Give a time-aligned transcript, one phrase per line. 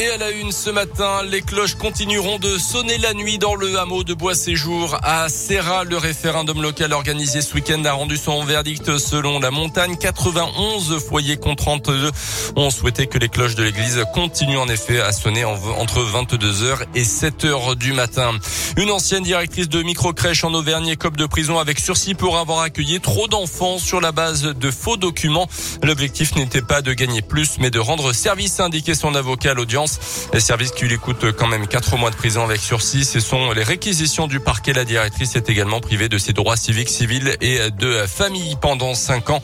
[0.00, 3.78] Et à la une ce matin, les cloches continueront de sonner la nuit dans le
[3.78, 5.84] hameau de Bois-Séjour à Serra.
[5.84, 9.96] Le référendum local organisé ce week-end a rendu son verdict selon la montagne.
[10.00, 12.10] 91 foyers contre 32
[12.56, 17.02] ont souhaité que les cloches de l'église continuent en effet à sonner entre 22h et
[17.02, 18.30] 7h du matin.
[18.78, 23.00] Une ancienne directrice de microcrèche en Auvergne est de prison avec sursis pour avoir accueilli
[23.00, 25.48] trop d'enfants sur la base de faux documents.
[25.82, 29.89] L'objectif n'était pas de gagner plus, mais de rendre service, indiqué son avocat à l'audience.
[30.32, 33.04] Les services qui lui coûtent quand même quatre mois de prison avec sursis.
[33.04, 34.72] Ce sont les réquisitions du parquet.
[34.72, 39.30] La directrice est également privée de ses droits civiques, civils et de famille pendant cinq
[39.30, 39.42] ans.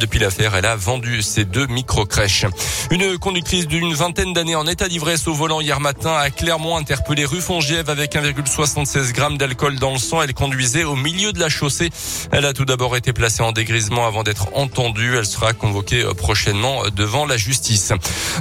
[0.00, 2.46] Depuis l'affaire, elle a vendu ses deux micro-crèches.
[2.90, 7.24] Une conductrice d'une vingtaine d'années en état d'ivresse au volant hier matin a clairement interpellé
[7.24, 10.22] rue Fongiève avec 1,76 grammes d'alcool dans le sang.
[10.22, 11.90] Elle conduisait au milieu de la chaussée.
[12.32, 15.16] Elle a tout d'abord été placée en dégrisement avant d'être entendue.
[15.16, 17.92] Elle sera convoquée prochainement devant la justice.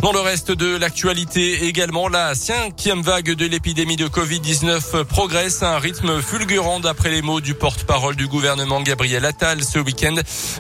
[0.02, 5.76] Dans le reste de l'actualité, également, la cinquième vague de l'épidémie de Covid-19 progresse à
[5.76, 10.16] un rythme fulgurant d'après les mots du porte-parole du gouvernement Gabriel Attal ce week-end.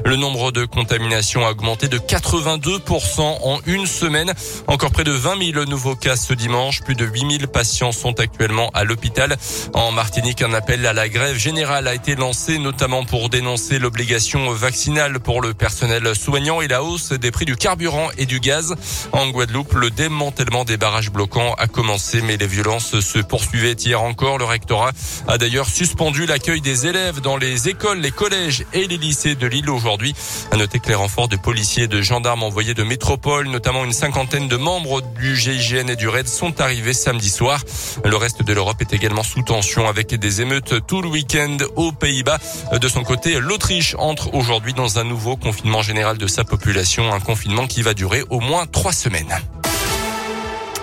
[0.05, 4.33] Le nombre de contaminations a augmenté de 82% en une semaine.
[4.67, 6.81] Encore près de 20 000 nouveaux cas ce dimanche.
[6.81, 9.35] Plus de 8 000 patients sont actuellement à l'hôpital.
[9.73, 14.51] En Martinique, un appel à la grève générale a été lancé, notamment pour dénoncer l'obligation
[14.51, 18.75] vaccinale pour le personnel soignant et la hausse des prix du carburant et du gaz.
[19.11, 24.01] En Guadeloupe, le démantèlement des barrages bloquants a commencé, mais les violences se poursuivaient hier
[24.01, 24.37] encore.
[24.37, 24.91] Le rectorat
[25.27, 29.47] a d'ailleurs suspendu l'accueil des élèves dans les écoles, les collèges et les lycées de
[29.47, 30.13] l'île aujourd'hui.
[30.51, 33.93] À noter que les renforts de policiers et de gendarmes envoyés de métropole, notamment une
[33.93, 37.63] cinquantaine de membres du GIGN et du RAID, sont arrivés samedi soir.
[38.03, 41.91] Le reste de l'Europe est également sous tension avec des émeutes tout le week-end aux
[41.91, 42.39] Pays-Bas.
[42.79, 47.19] De son côté, l'Autriche entre aujourd'hui dans un nouveau confinement général de sa population, un
[47.19, 49.33] confinement qui va durer au moins trois semaines.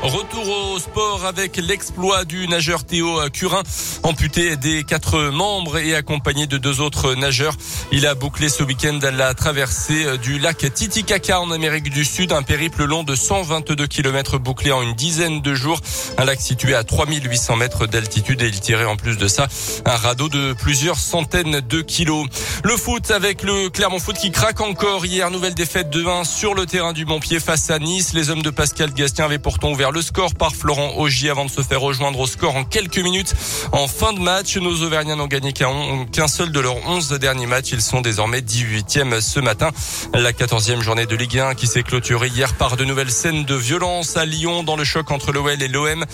[0.02, 3.62] Retour au sport avec l'exploit du nageur Théo Curin,
[4.02, 7.54] amputé des quatre membres et accompagné de deux autres nageurs.
[7.92, 12.42] Il a bouclé ce week-end la traversée du lac Titicaca en Amérique du Sud, un
[12.42, 15.80] périple long de 122 km bouclé en une dizaine de jours.
[16.16, 19.48] Un lac situé à 3800 mètres d'altitude et il tirait en plus de ça
[19.84, 22.26] un radeau de plusieurs centaines de kilos.
[22.64, 25.30] Le foot avec le Clermont Foot qui craque encore hier.
[25.30, 28.14] Nouvelle défaite de 1 sur le terrain du Montpied face à Nice.
[28.14, 31.50] Les hommes de Pascal Gastien avaient pourtant ouvert le score par Florent Augier avant de
[31.50, 33.34] se faire rejoindre au score en quelques minutes.
[33.72, 37.72] En fin de match, nos Auvergnats n'ont gagné qu'un seul de leurs 11 derniers matchs.
[37.72, 39.70] Ils sont désormais 18e ce matin.
[40.14, 43.54] La 14e journée de Ligue 1 qui s'est clôturée hier par de nouvelles scènes de
[43.54, 46.04] violence à Lyon dans le choc entre l'OL et l'OM.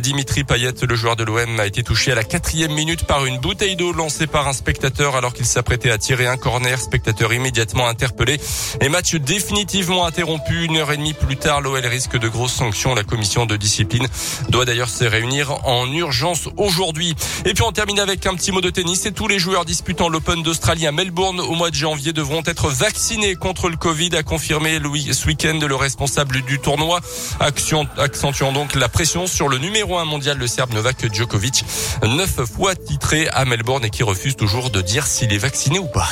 [0.00, 3.38] Dimitri Payet, le joueur de l'OM, a été touché à la quatrième minute par une
[3.38, 6.80] bouteille d'eau lancée par un spectateur alors qu'il s'apprêtait à tirer un corner.
[6.80, 8.40] Spectateur immédiatement interpellé
[8.80, 10.64] et match définitivement interrompu.
[10.64, 12.94] Une heure et demie plus tard, l'OL risque de grosses sanctions.
[12.94, 14.06] La commission de discipline
[14.50, 17.14] doit d'ailleurs se réunir en urgence aujourd'hui.
[17.44, 19.04] Et puis on termine avec un petit mot de tennis.
[19.06, 22.68] Et tous les joueurs disputant l'Open d'Australie à Melbourne au mois de janvier devront être
[22.68, 24.78] vaccinés contre le Covid, a confirmé
[25.12, 27.00] ce week-end le responsable du tournoi,
[27.40, 31.64] accentuant donc la pression sur le numéro un mondial, le Serbe Novak Djokovic,
[32.04, 35.86] neuf fois titré à Melbourne et qui refuse toujours de dire s'il est vacciné ou
[35.86, 36.08] pas.